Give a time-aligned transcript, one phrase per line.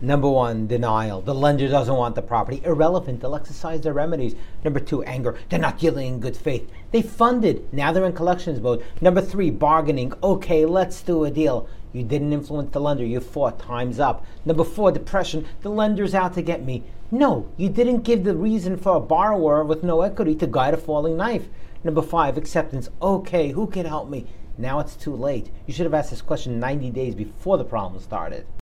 [0.00, 1.20] Number one, denial.
[1.22, 2.62] The lender doesn't want the property.
[2.64, 3.20] Irrelevant.
[3.20, 4.36] They'll exercise their remedies.
[4.62, 5.36] Number two, anger.
[5.48, 6.70] They're not dealing in good faith.
[6.92, 7.72] They funded.
[7.72, 8.84] Now they're in collections mode.
[9.00, 10.12] Number three, bargaining.
[10.22, 11.68] Okay, let's do a deal.
[11.92, 13.04] You didn't influence the lender.
[13.04, 13.58] You fought.
[13.58, 14.24] Time's up.
[14.44, 15.46] Number four, depression.
[15.62, 16.84] The lender's out to get me.
[17.10, 20.76] No, you didn't give the reason for a borrower with no equity to guide a
[20.76, 21.48] falling knife.
[21.82, 22.88] Number five, acceptance.
[23.02, 24.26] Okay, who can help me?
[24.56, 25.50] Now it's too late.
[25.66, 28.46] You should have asked this question 90 days before the problem started.